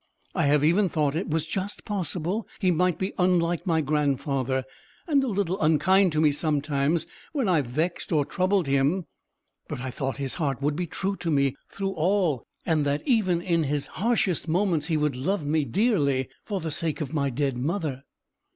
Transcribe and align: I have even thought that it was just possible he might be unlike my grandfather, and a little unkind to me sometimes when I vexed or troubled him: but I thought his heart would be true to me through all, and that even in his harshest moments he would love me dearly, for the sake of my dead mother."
I 0.33 0.45
have 0.47 0.63
even 0.63 0.89
thought 0.89 1.13
that 1.13 1.19
it 1.19 1.29
was 1.29 1.45
just 1.45 1.85
possible 1.85 2.47
he 2.57 2.71
might 2.71 2.97
be 2.97 3.13
unlike 3.19 3.67
my 3.67 3.81
grandfather, 3.81 4.63
and 5.07 5.23
a 5.23 5.27
little 5.27 5.61
unkind 5.61 6.11
to 6.13 6.19
me 6.21 6.31
sometimes 6.31 7.05
when 7.33 7.47
I 7.47 7.61
vexed 7.61 8.11
or 8.11 8.25
troubled 8.25 8.65
him: 8.65 9.05
but 9.67 9.79
I 9.79 9.91
thought 9.91 10.17
his 10.17 10.33
heart 10.41 10.59
would 10.59 10.75
be 10.75 10.87
true 10.87 11.15
to 11.17 11.29
me 11.29 11.55
through 11.69 11.91
all, 11.93 12.43
and 12.65 12.83
that 12.83 13.07
even 13.07 13.43
in 13.43 13.65
his 13.65 13.85
harshest 14.01 14.47
moments 14.47 14.87
he 14.87 14.97
would 14.97 15.15
love 15.15 15.45
me 15.45 15.65
dearly, 15.65 16.29
for 16.45 16.59
the 16.59 16.71
sake 16.71 16.99
of 16.99 17.13
my 17.13 17.29
dead 17.29 17.55
mother." 17.55 18.01